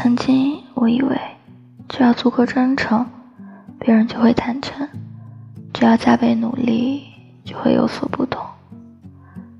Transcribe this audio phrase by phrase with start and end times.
[0.00, 1.18] 曾经我以为，
[1.88, 3.04] 只要足够真诚，
[3.80, 4.86] 别人就会坦诚；
[5.74, 7.02] 只要加倍努力，
[7.44, 8.40] 就会有所不同。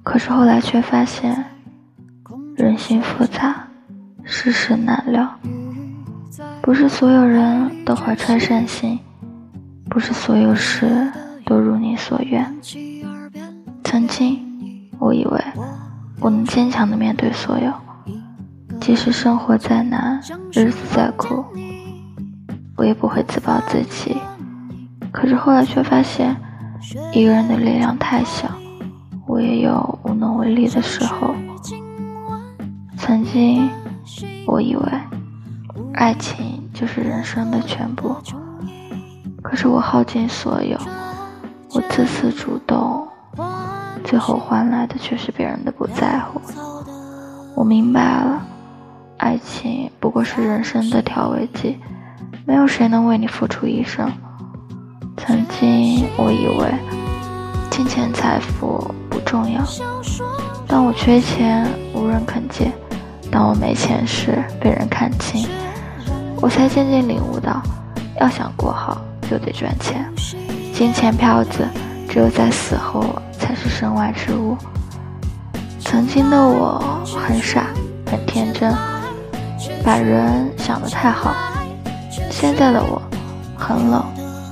[0.05, 1.45] 可是后来却发现，
[2.55, 3.67] 人心复杂，
[4.23, 5.29] 世事难料。
[6.63, 8.97] 不是所有人都怀揣善心，
[9.91, 11.13] 不是所有事
[11.45, 12.47] 都如你所愿。
[13.83, 15.45] 曾经，我以为
[16.21, 17.73] 我能坚强的面对所有。
[18.89, 20.19] 即使生活再难，
[20.51, 21.45] 日子再苦，
[22.75, 24.17] 我也不会自暴自弃。
[25.13, 26.35] 可是后来却发现，
[27.13, 28.49] 一个人的力量太小，
[29.27, 31.35] 我也有无能为力的时候。
[32.97, 33.69] 曾经，
[34.47, 34.83] 我以为
[35.93, 38.17] 爱情就是人生的全部，
[39.43, 40.79] 可是我耗尽所有，
[41.75, 43.07] 我次次主动，
[44.03, 46.41] 最后换来的却是别人的不在乎。
[47.55, 48.43] 我明白了。
[49.19, 51.79] 爱情不过是人生的调味剂，
[52.47, 54.11] 没有谁能为你付出一生。
[55.17, 56.73] 曾经我以为
[57.69, 59.61] 金钱财富不重要，
[60.69, 62.71] 当我缺钱无人肯借，
[63.31, 65.49] 当我没钱时被人看轻，
[66.41, 67.61] 我才渐渐领悟到，
[68.21, 70.09] 要想过好就得赚钱。
[70.73, 71.67] 金钱票子
[72.09, 74.57] 只有在死后才是身外之物。
[75.81, 77.67] 曾经的我很傻，
[78.07, 78.73] 很天真。
[79.85, 81.35] 把人想得太好，
[82.31, 83.01] 现在的我
[83.57, 84.05] 很冷，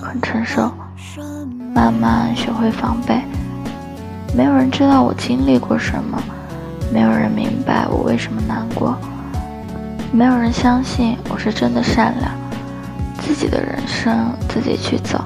[0.03, 0.71] 很成熟，
[1.75, 3.21] 慢慢学会防备。
[4.37, 6.23] 没有人知道我经历过什么，
[6.93, 8.97] 没有人明白我为什么难过，
[10.13, 12.33] 没有人相信我是真的善良。
[13.19, 15.20] 自己的人生自己去走，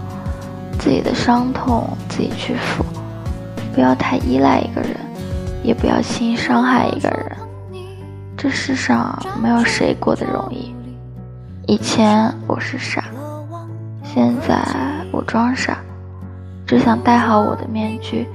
[0.78, 2.84] 自己的伤痛自己去负，
[3.74, 4.96] 不要太依赖一个人，
[5.62, 7.29] 也不要轻易伤害一个人。
[8.42, 10.74] 这世上没有谁过得容易。
[11.66, 13.04] 以前我是傻，
[14.02, 14.58] 现在
[15.12, 15.76] 我装傻，
[16.66, 18.26] 只想戴好我的面具，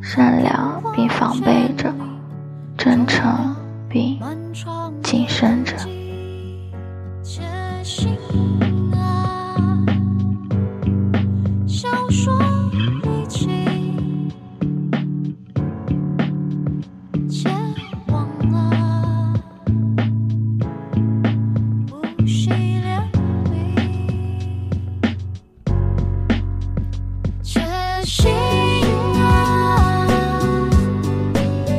[0.00, 1.92] 善良并防备着，
[2.78, 3.54] 真诚
[3.86, 4.18] 并
[5.02, 5.76] 谨慎着。
[28.16, 28.30] 心
[29.18, 30.06] 啊，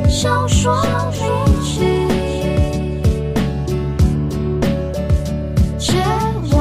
[0.06, 1.20] 小说剧
[1.64, 1.98] 情，
[5.78, 6.54] 绝啊，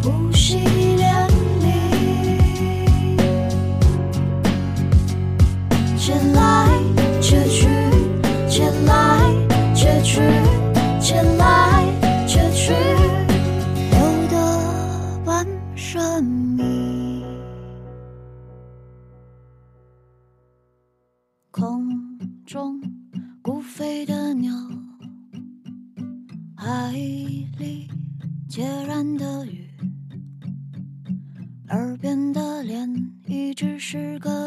[0.00, 0.60] 不稀
[0.96, 1.28] 怜
[1.60, 1.66] 悯，
[5.98, 6.70] 借来
[7.20, 7.68] 借去，
[8.48, 9.30] 借来
[9.74, 10.22] 借去。
[21.58, 21.88] 空
[22.46, 22.80] 中
[23.42, 24.54] 孤飞的鸟，
[26.54, 27.90] 海里
[28.48, 29.68] 孑然的鱼，
[31.70, 32.88] 耳边的脸，
[33.26, 34.37] 一直是个。